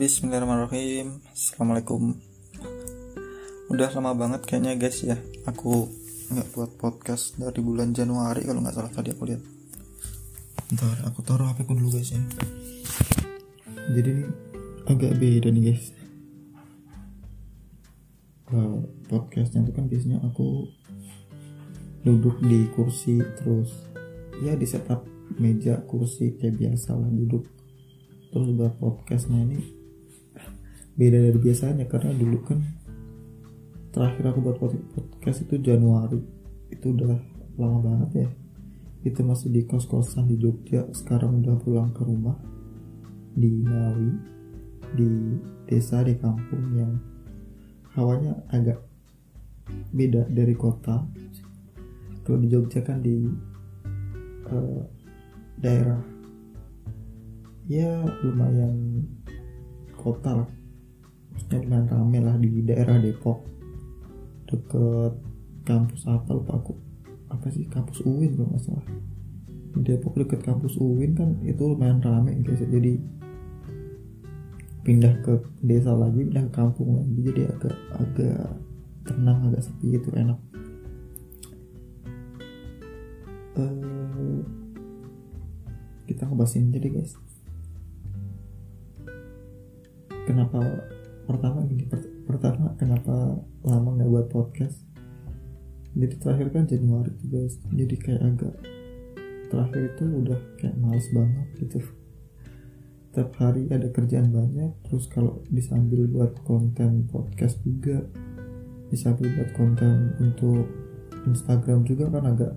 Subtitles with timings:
[0.00, 1.20] Bismillahirrahmanirrahim.
[1.28, 2.16] Assalamualaikum.
[3.68, 5.20] Udah lama banget kayaknya guys ya.
[5.44, 5.92] Aku
[6.32, 9.44] nggak buat podcast dari bulan Januari Kalau nggak salah tadi aku lihat.
[10.72, 12.22] Bentar aku taruh HP ku dulu guys ya.
[13.92, 14.24] Jadi
[14.88, 15.92] agak beda nih guys.
[18.48, 20.64] Kalau podcastnya itu kan biasanya aku
[22.08, 23.84] duduk di kursi terus
[24.40, 25.04] ya di setup
[25.36, 27.44] meja kursi kayak biasa lah duduk.
[28.32, 29.79] Terus buat podcastnya ini
[30.94, 32.58] beda dari biasanya karena dulu kan
[33.90, 36.22] terakhir aku buat podcast itu Januari.
[36.70, 37.18] Itu udah
[37.58, 38.28] lama banget ya.
[39.02, 40.86] Itu masih di kos-kosan di Jogja.
[40.94, 42.38] Sekarang udah pulang ke rumah
[43.34, 44.10] di Ngawi
[44.94, 45.10] di
[45.70, 46.98] desa di kampung yang
[47.94, 48.82] hawanya agak
[49.90, 51.02] beda dari kota.
[52.22, 53.26] Kalau di Jogja kan di
[54.50, 54.82] uh,
[55.58, 55.98] daerah
[57.70, 59.06] ya lumayan
[59.94, 60.50] kota lah
[61.58, 63.42] lumayan rame lah di daerah Depok.
[64.46, 65.14] Deket
[65.66, 66.74] kampus apa lupa aku.
[67.30, 67.66] Apa sih?
[67.66, 68.86] Kampus UIN kalau nggak salah.
[69.74, 72.98] Di Depok deket kampus UIN kan itu lumayan rame guys jadi
[74.80, 77.18] pindah ke desa lagi pindah ke kampung lagi.
[77.26, 78.46] Jadi agak agak
[79.06, 80.38] tenang agak sepi itu enak.
[83.58, 84.40] Uh,
[86.06, 87.14] kita ngebahas ini jadi guys.
[90.26, 90.62] Kenapa
[91.30, 91.86] pertama gini
[92.26, 94.82] pertama kenapa lama nggak buat podcast?
[95.94, 98.54] Jadi terakhir kan Januari tuh guys jadi kayak agak
[99.50, 101.78] terakhir itu udah kayak males banget gitu.
[103.10, 108.02] Setiap hari ada kerjaan banyak terus kalau disambil buat konten podcast juga
[108.90, 110.66] disambil buat konten untuk
[111.30, 112.52] Instagram juga kan agak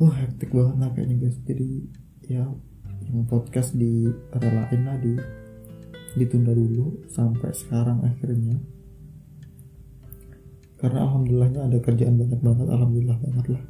[0.00, 1.36] wah hektik banget lah kayaknya guys.
[1.44, 1.68] Jadi
[2.24, 2.48] ya
[3.08, 5.16] yang podcast di relain lah di
[6.18, 8.58] ditunda dulu sampai sekarang akhirnya.
[10.78, 13.62] Karena alhamdulillahnya ada kerjaan banyak banget alhamdulillah banget lah.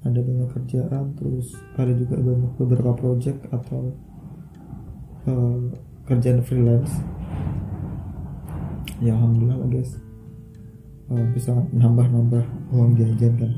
[0.00, 3.94] Ada banyak kerjaan terus ada juga banyak beberapa project atau
[5.30, 5.62] uh,
[6.10, 6.92] kerjaan freelance.
[9.00, 9.96] Ya alhamdulillah lah guys
[11.10, 13.52] uh, bisa nambah-nambah uang jajan kan.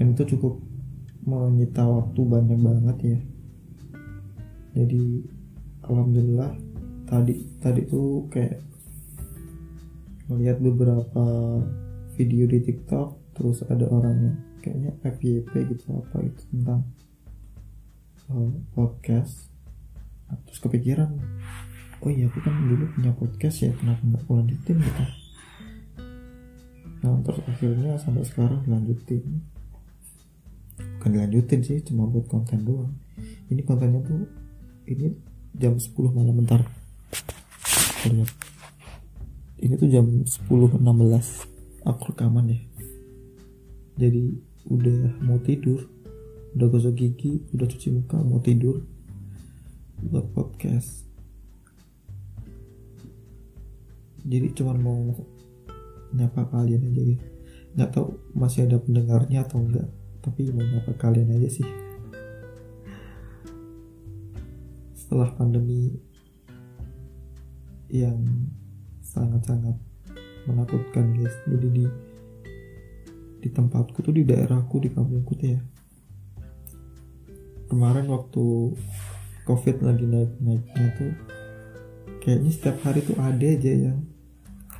[0.00, 0.58] Dan itu cukup
[1.22, 3.18] menyita waktu banyak banget ya.
[4.72, 5.28] Jadi
[5.86, 6.52] alhamdulillah
[7.06, 8.62] tadi tadi tuh kayak
[10.30, 11.24] melihat beberapa
[12.16, 16.86] video di TikTok terus ada orangnya kayaknya FYP gitu apa itu tentang
[18.30, 19.50] uh, podcast.
[20.30, 21.10] Nah, terus kepikiran
[22.02, 25.04] oh iya aku kan dulu punya podcast ya kenapa nggak lanjutin gitu?
[27.02, 29.42] Nah terus akhirnya sampai sekarang lanjutin
[30.98, 32.94] bukan dilanjutin sih cuma buat konten doang.
[33.50, 34.26] Ini kontennya tuh
[34.86, 36.62] ini jam 10 malam bentar.
[38.08, 38.30] Lihat
[39.62, 40.82] ini tuh jam 10.16
[41.86, 42.58] aku rekaman ya
[43.96, 44.34] jadi
[44.66, 45.86] udah mau tidur
[46.58, 48.84] udah gosok gigi udah cuci muka mau tidur
[50.02, 51.06] buat podcast.
[54.26, 54.98] Jadi cuman mau
[56.14, 57.24] nyapa kalian aja gitu.
[57.78, 59.86] Nggak tahu masih ada pendengarnya atau enggak
[60.22, 61.66] tapi mau nyapa kalian aja sih
[65.12, 65.92] setelah pandemi
[67.92, 68.16] yang
[69.04, 69.76] sangat-sangat
[70.48, 71.36] menakutkan guys.
[71.44, 71.84] Jadi di
[73.44, 75.60] di tempatku tuh di daerahku di kampungku tuh ya.
[77.68, 78.72] Kemarin waktu
[79.44, 81.12] covid lagi naik-naiknya tuh
[82.24, 84.08] kayaknya setiap hari tuh ada aja yang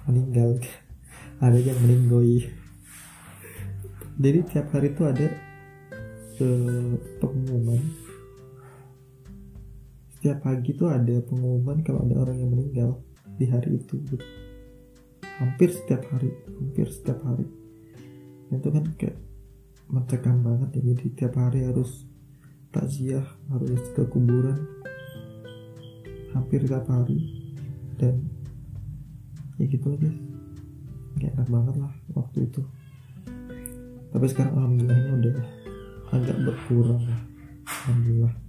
[0.08, 0.56] meninggal.
[1.44, 2.48] Ada yang meninggoy
[4.14, 5.26] jadi tiap hari tuh ada
[6.38, 7.82] uh, pengumuman
[10.22, 13.02] setiap pagi tuh ada pengumuman kalau ada orang yang meninggal
[13.42, 14.22] di hari itu gitu.
[15.42, 17.42] hampir setiap hari hampir setiap hari.
[18.54, 19.18] Itu kan kayak
[19.90, 22.06] mencekam banget ya jadi tiap hari harus
[22.70, 24.62] takziah harus ke kuburan.
[26.38, 27.18] Hampir tiap hari.
[27.98, 28.22] Dan
[29.58, 30.18] ya gitu lah guys.
[31.18, 32.62] Gak enak banget lah waktu itu.
[34.14, 35.36] Tapi sekarang alhamdulillahnya udah
[36.14, 37.20] agak berkurang lah.
[37.66, 38.41] Alhamdulillah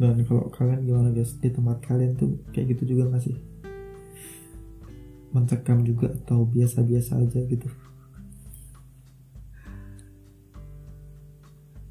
[0.00, 1.36] dan kalau kalian gimana guys?
[1.36, 3.36] Di tempat kalian tuh kayak gitu juga gak sih?
[5.36, 7.68] Mencekam juga atau biasa-biasa aja gitu?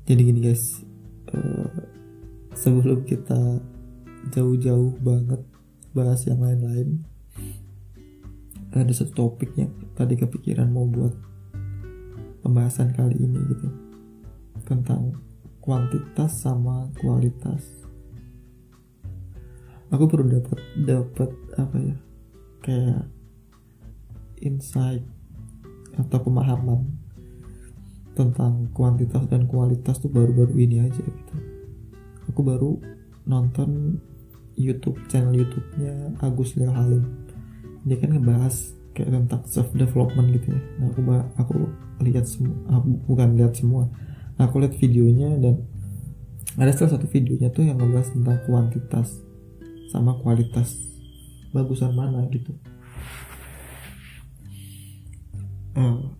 [0.09, 0.81] Jadi gini guys
[1.38, 1.69] uh,
[2.57, 3.61] sebelum kita
[4.33, 5.45] jauh-jauh banget
[5.94, 7.06] bahas yang lain-lain
[8.73, 11.13] ada satu topik yang tadi kepikiran mau buat
[12.41, 13.69] pembahasan kali ini gitu
[14.65, 15.13] tentang
[15.61, 17.88] kuantitas sama kualitas
[19.89, 21.95] aku baru dapat dapat apa ya
[22.62, 23.03] kayak
[24.39, 25.03] insight
[25.97, 26.86] atau pemahaman
[28.13, 31.36] tentang kuantitas dan kualitas tuh baru-baru ini aja gitu.
[32.30, 32.77] Aku baru
[33.24, 34.00] nonton
[34.59, 37.07] YouTube channel YouTube-nya Agus Leo Halim.
[37.88, 40.62] Dia kan ngebahas kayak tentang self development gitu ya.
[40.83, 41.01] Nah aku
[41.39, 41.53] aku
[42.03, 43.88] lihat semua aku bukan lihat semua.
[44.35, 45.68] Nah, aku lihat videonya dan
[46.56, 49.19] ada salah satu videonya tuh yang ngebahas tentang kuantitas
[49.89, 50.77] sama kualitas
[51.50, 52.53] bagusan mana gitu.
[55.74, 56.13] Uh,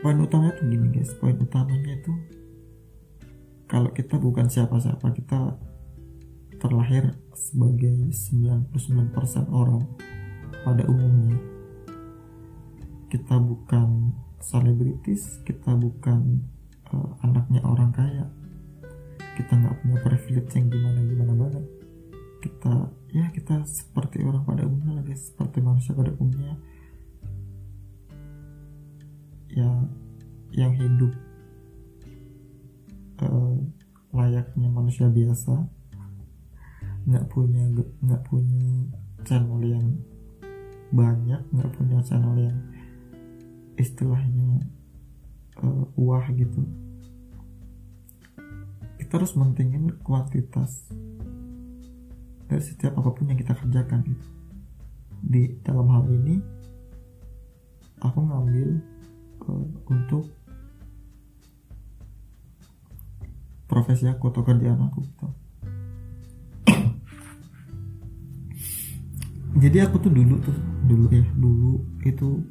[0.00, 1.12] poin utamanya tuh gini guys.
[1.20, 2.12] Poin utamanya itu
[3.68, 5.60] kalau kita bukan siapa-siapa kita
[6.56, 8.72] terlahir sebagai 99%
[9.52, 9.84] orang
[10.64, 11.36] pada umumnya.
[13.12, 16.40] Kita bukan selebritis kita bukan
[16.96, 18.24] uh, anaknya orang kaya.
[19.36, 21.75] Kita nggak punya privilege yang gimana gimana banget
[22.46, 26.54] kita ya kita seperti orang pada umumnya lagi seperti manusia pada umumnya.
[29.50, 29.70] Ya
[30.54, 31.12] yang hidup
[33.26, 33.58] uh,
[34.14, 35.66] layaknya manusia biasa
[37.06, 37.66] nggak punya
[38.02, 38.90] nggak punya
[39.26, 39.86] channel yang
[40.94, 42.58] banyak nggak punya channel yang
[43.74, 44.62] istilahnya
[45.66, 46.62] uh, wah gitu.
[48.96, 50.90] Kita harus mentingin kuantitas
[52.46, 54.26] dari setiap apa pun yang kita kerjakan gitu.
[55.26, 56.38] Di dalam hal ini
[58.02, 58.78] aku ngambil
[59.50, 60.30] uh, untuk
[63.66, 65.26] profesi aku atau kerjaan aku gitu.
[69.62, 70.54] Jadi aku tuh dulu tuh
[70.86, 72.46] dulu ya dulu itu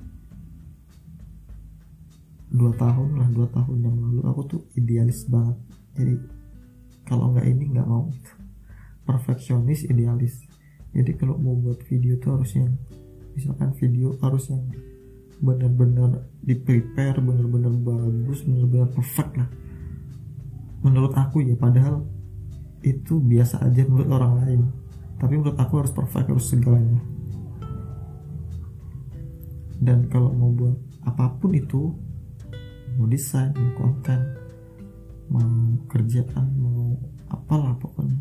[2.52, 5.56] dua tahun lah dua tahun yang lalu aku tuh idealis banget.
[5.96, 6.20] Jadi
[7.08, 8.12] kalau nggak ini nggak mau
[9.06, 10.44] perfeksionis idealis.
[10.92, 12.74] Jadi kalau mau buat video tuh harus yang
[13.38, 14.64] misalkan video harus yang
[15.44, 19.50] benar-benar di prepare benar-benar bagus benar-benar perfect lah.
[20.82, 22.06] Menurut aku ya padahal
[22.86, 24.62] itu biasa aja menurut orang lain.
[25.22, 27.02] Tapi menurut aku harus perfect harus segalanya.
[29.80, 31.94] Dan kalau mau buat apa pun itu
[32.96, 34.20] mau desain mau konten
[35.28, 35.46] mau
[35.92, 36.96] kerjaan mau
[37.28, 38.18] apalah pokoknya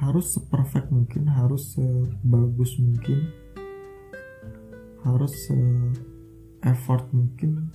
[0.00, 3.28] harus seperfect mungkin harus sebagus mungkin
[5.04, 5.56] harus se
[6.64, 7.72] effort mungkin.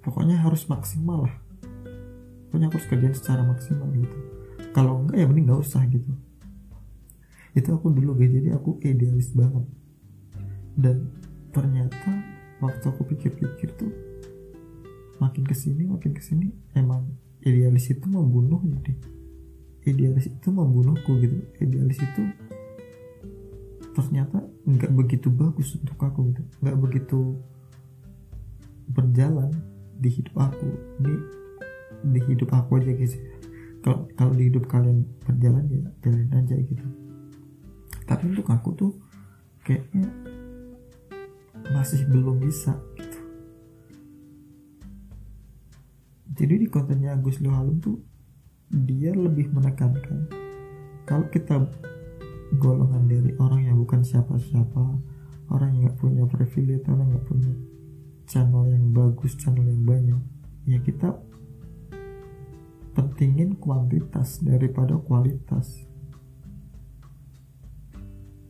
[0.00, 1.34] Pokoknya harus maksimal lah.
[2.48, 4.18] Pokoknya harus kerjain secara maksimal gitu.
[4.72, 6.08] Kalau enggak ya mending nggak usah gitu.
[7.52, 9.64] Itu aku dulu guys jadi aku idealis banget.
[10.78, 11.12] Dan
[11.52, 12.12] ternyata
[12.64, 13.92] waktu aku pikir-pikir tuh
[15.18, 17.10] makin ke sini makin ke sini emang
[17.42, 19.18] idealis itu membunuh jadi
[19.88, 21.36] idealis itu membunuhku gitu.
[21.58, 22.22] Idealis itu
[23.96, 26.42] ternyata nggak begitu bagus untuk aku gitu.
[26.60, 27.18] Nggak begitu
[28.92, 29.50] berjalan
[29.98, 30.68] di hidup aku.
[31.02, 31.14] Ini
[31.98, 33.18] di hidup aku aja guys
[33.82, 36.86] kalau kalau di hidup kalian berjalan ya jalan aja gitu.
[38.06, 38.92] Tapi untuk aku tuh
[39.66, 40.08] kayaknya
[41.74, 42.78] masih belum bisa
[46.38, 47.98] jadi di kontennya Agus Luhalum tuh
[48.70, 50.30] dia lebih menekankan
[51.02, 51.66] kalau kita
[52.62, 54.80] golongan dari orang yang bukan siapa-siapa
[55.50, 57.52] orang yang nggak punya privilege orang nggak punya
[58.30, 60.22] channel yang bagus channel yang banyak
[60.68, 61.18] ya kita
[62.98, 65.86] pentingin kuantitas daripada kualitas.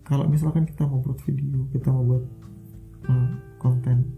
[0.08, 2.24] Kalau misalkan kita mau buat video kita mau buat
[3.12, 3.30] uh,
[3.60, 4.08] konten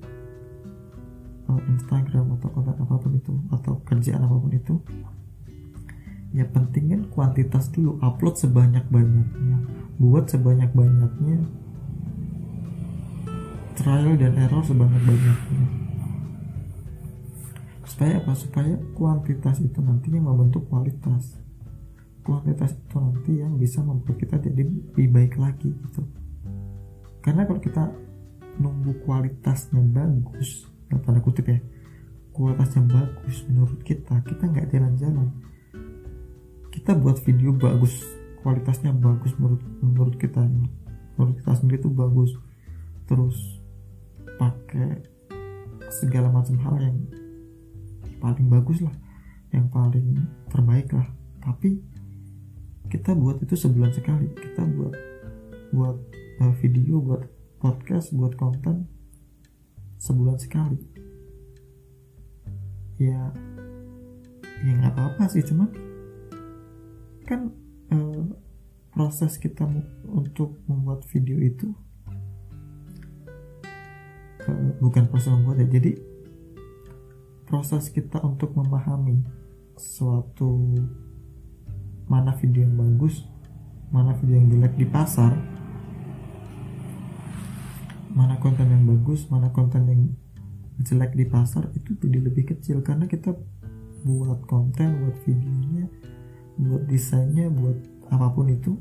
[1.51, 4.75] uh, Instagram atau konten apa pun itu atau kerjaan apa pun itu
[6.31, 9.59] ya pentingin kuantitas dulu upload sebanyak-banyaknya
[9.99, 11.43] buat sebanyak-banyaknya
[13.81, 15.65] trial dan error sebanyak-banyaknya.
[17.89, 18.33] Supaya apa?
[18.37, 21.41] Supaya kuantitas itu nantinya membentuk kualitas.
[22.21, 26.05] Kuantitas itu nanti yang bisa membuat kita jadi lebih baik lagi gitu.
[27.25, 27.89] Karena kalau kita
[28.61, 31.59] nunggu kualitasnya bagus tanda kutip ya.
[32.35, 34.19] Kualitasnya bagus menurut kita.
[34.27, 35.29] Kita nggak jalan-jalan.
[36.75, 38.03] Kita buat video bagus.
[38.43, 40.43] Kualitasnya bagus menurut menurut kita.
[41.15, 42.35] Menurut kita sendiri itu bagus.
[43.07, 43.37] Terus
[44.39, 45.05] pakai
[45.91, 46.99] segala macam hal yang
[48.19, 48.95] paling bagus lah.
[49.55, 50.07] Yang paling
[50.51, 51.07] terbaik lah.
[51.43, 51.79] Tapi
[52.91, 54.27] kita buat itu sebulan sekali.
[54.35, 54.95] Kita buat
[55.71, 55.97] buat
[56.43, 57.23] uh, video buat
[57.61, 59.00] podcast buat konten
[60.01, 60.81] sebulan sekali.
[62.97, 63.33] Ya
[64.61, 65.73] ya nggak apa-apa sih cuman
[67.25, 67.49] kan
[67.93, 68.25] uh,
[68.93, 69.65] proses kita
[70.05, 71.73] untuk membuat video itu
[74.45, 75.97] uh, bukan proses membuat ya jadi
[77.49, 79.25] proses kita untuk memahami
[79.81, 80.61] suatu
[82.05, 83.25] mana video yang bagus
[83.89, 85.33] mana video yang jelek di pasar
[88.21, 90.03] mana konten yang bagus mana konten yang
[90.85, 92.85] jelek di pasar itu jadi lebih kecil.
[92.85, 93.33] Karena kita
[94.05, 95.89] buat konten buat videonya
[96.61, 97.81] buat desainnya buat
[98.13, 98.77] apa pun itu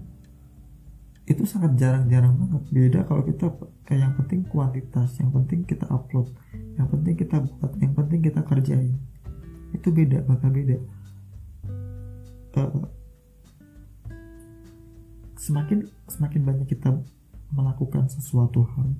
[1.23, 2.63] itu sangat jarang-jarang banget.
[2.67, 3.47] Beda kalau kita
[3.87, 6.27] kayak yang penting kuantitas yang penting kita upload
[6.75, 8.99] yang penting kita buat yang penting kita kerjain.
[9.71, 10.77] Itu beda bakal beda.
[12.59, 12.91] Uh,
[15.39, 16.91] semakin semakin banyak kita
[17.55, 18.91] melakukan sesuatu hal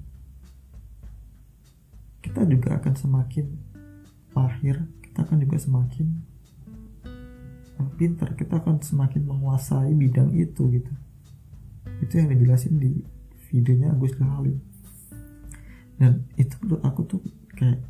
[2.19, 3.45] kita juga akan semakin
[4.35, 6.07] mahir kita akan juga semakin
[7.95, 10.91] pintar kita akan semakin menguasai bidang itu gitu.
[11.99, 13.03] Itu yang dijelasin di
[13.51, 14.59] videonya Agus Halim
[15.99, 17.21] dan itu menurut aku tuh
[17.59, 17.83] kayak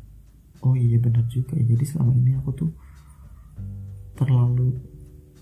[0.66, 2.70] oh iya benar juga ya jadi selama ini aku tuh
[4.18, 4.74] terlalu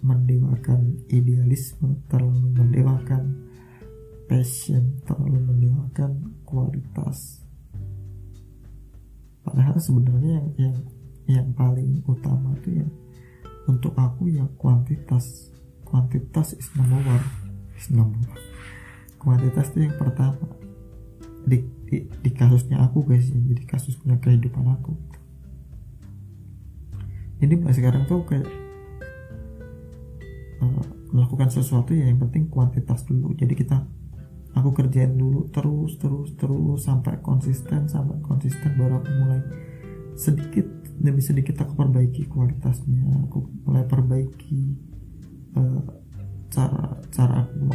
[0.05, 3.49] mendewakan idealisme terlalu mendewakan
[4.29, 7.48] passion terlalu mendewakan kualitas
[9.49, 10.77] padahal sebenarnya yang yang
[11.29, 12.89] yang paling utama tuh ya
[13.69, 15.53] untuk aku ya kuantitas
[15.89, 17.27] kuantitas is number one.
[17.77, 18.45] Is number one.
[19.17, 20.45] Kuantitas itu yang pertama.
[21.49, 24.93] Di, di, di kasusnya aku guys ya jadi kasusnya kehidupan aku.
[27.41, 28.45] Jadi mulai sekarang tuh kayak
[30.61, 33.33] uh, melakukan sesuatu ya yang penting kuantitas dulu.
[33.33, 33.81] Jadi kita
[34.57, 39.41] aku kerjain dulu terus terus terus sampai konsisten sampai konsisten baru aku mulai
[40.19, 40.67] sedikit
[40.99, 44.77] demi sedikit aku perbaiki kualitasnya aku mulai perbaiki
[45.55, 45.83] uh,
[46.49, 47.71] cara cara aku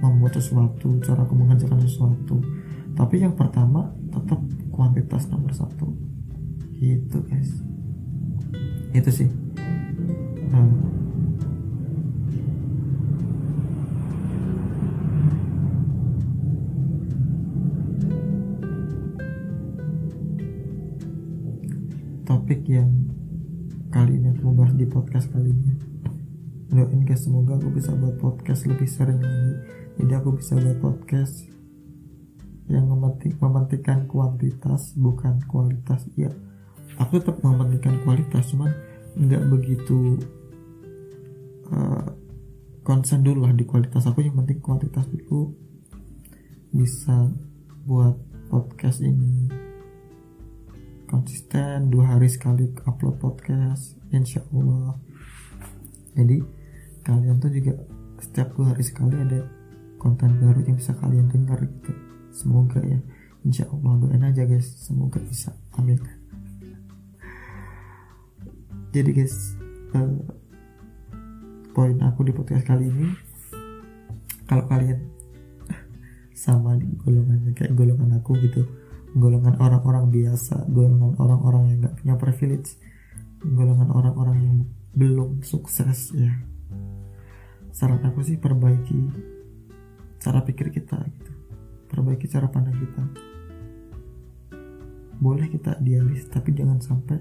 [0.00, 2.36] membuat sesuatu cara aku mengerjakan sesuatu.
[2.96, 4.40] Tapi yang pertama tetap
[4.72, 5.92] kuantitas nomor satu.
[6.76, 7.50] Gitu guys.
[8.92, 9.28] Itu sih.
[10.52, 10.95] Uh,
[22.26, 22.90] topik yang
[23.94, 25.72] kali ini aku bahas di podcast kali ini.
[26.74, 29.54] Doain guys semoga aku bisa buat podcast lebih sering lagi.
[30.02, 31.46] Jadi aku bisa buat podcast
[32.66, 36.02] yang mementing, mementingkan kuantitas bukan kualitas.
[36.18, 36.34] Iya
[36.98, 38.74] aku tetap mementingkan kualitas cuman
[39.16, 40.18] nggak begitu
[41.70, 42.10] uh,
[42.82, 44.02] konsen dulu lah di kualitas.
[44.10, 45.54] Aku yang penting kuantitas dulu
[46.74, 47.30] bisa
[47.86, 48.18] buat
[48.50, 49.55] podcast ini
[51.26, 54.94] konsisten dua hari sekali upload podcast insya Allah
[56.14, 56.38] jadi
[57.02, 57.82] kalian tuh juga
[58.22, 59.42] setiap dua hari sekali ada
[59.98, 61.90] konten baru yang bisa kalian dengar gitu.
[62.30, 63.02] Semoga ya.
[63.42, 64.70] Insya Allah doain aja guys.
[64.78, 65.50] Semoga bisa.
[65.74, 65.98] Amin.
[68.94, 69.58] Jadi guys
[69.98, 70.22] uh,
[71.74, 73.10] poin aku di podcast kali ini
[74.46, 75.02] kalau kalian
[76.46, 78.62] sama di golongannya kayak golongan aku gitu
[79.16, 82.76] golongan orang-orang biasa golongan orang-orang yang gak punya privilege
[83.40, 84.56] golongan orang-orang yang
[84.96, 86.32] belum sukses ya.
[87.68, 88.96] Saran aku sih perbaiki
[90.16, 91.32] cara pikir kita gitu.
[91.92, 93.04] Perbaiki cara pandang kita.
[95.20, 97.20] Boleh kita idealis tapi jangan sampai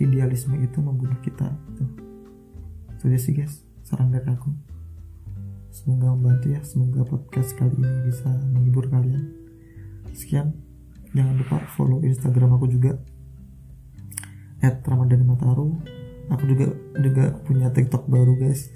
[0.00, 1.84] idealisme itu membunuh kita gitu.
[2.92, 4.48] itu aja sih guys saran dari aku.
[5.72, 9.28] Semoga membantu ya semoga podcast kali ini bisa menghibur kalian.
[10.16, 10.56] Sekian
[11.12, 12.96] jangan lupa follow instagram aku juga
[14.62, 15.68] at Ramadhani Mataru.
[16.30, 16.70] Aku juga
[17.02, 18.70] juga punya tiktok baru guys.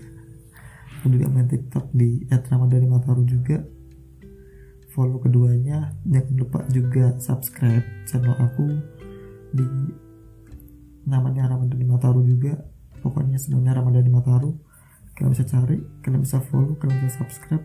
[1.00, 3.62] Aku juga main tiktok di at Ramadhani Mataru juga.
[4.93, 5.95] Follow keduanya.
[6.05, 8.66] Jangan lupa juga subscribe channel aku
[9.55, 9.66] di
[11.07, 12.59] namanya Ramadhani Mataru juga.
[13.00, 14.59] Pokoknya semuanya Ramadhani Mataru.
[15.16, 17.64] Kalian bisa cari kalian bisa follow kalian bisa subscribe.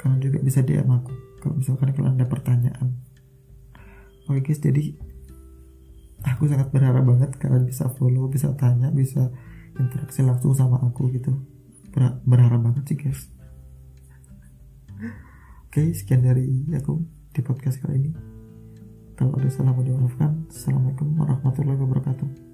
[0.00, 3.11] Kalian juga bisa DM aku kalau misalkan kalian ada pertanyaan
[4.28, 4.94] oke guys jadi
[6.22, 9.30] aku sangat berharap banget kalian bisa follow bisa tanya bisa
[9.78, 11.32] interaksi langsung sama aku gitu.
[11.92, 13.28] Ber berharap banget sih guys.
[15.68, 17.00] Oke sekian dari aku
[17.32, 18.10] di podcast kali ini.
[19.16, 22.51] Kalau ada salah mau dimaafkan assalamualaikum warahmatullahi wabarakatuh